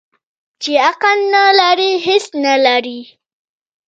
ـ 0.31 0.61
چې 0.61 0.71
عقل 0.87 1.17
نه 1.33 1.45
لري 1.59 1.91
هېڅ 2.05 2.25
نه 2.45 2.55
لري. 2.65 2.99